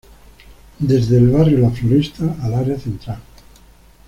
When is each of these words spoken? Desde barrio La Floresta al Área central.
Desde 0.79 1.23
barrio 1.27 1.59
La 1.59 1.69
Floresta 1.69 2.35
al 2.41 2.55
Área 2.55 2.79
central. 2.79 3.21